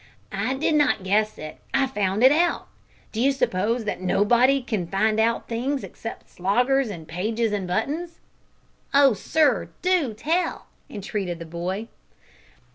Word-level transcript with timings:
"I 0.31 0.55
did 0.55 0.73
not 0.73 1.03
guess 1.03 1.37
it, 1.37 1.59
I 1.75 1.85
found 1.85 2.23
it 2.23 2.31
out. 2.31 2.67
Do 3.11 3.21
you 3.21 3.31
suppose 3.31 3.83
that 3.85 4.01
nobody 4.01 4.63
can 4.63 4.87
find 4.87 5.19
out 5.19 5.47
things 5.47 5.83
except 5.83 6.27
Sloggers 6.27 6.89
and 6.89 7.07
pages 7.07 7.53
in 7.53 7.67
buttons?" 7.67 8.19
"Oh, 8.95 9.13
sir, 9.13 9.69
do 9.83 10.15
tell!" 10.15 10.65
entreated 10.89 11.37
the 11.37 11.45
boy. 11.45 11.87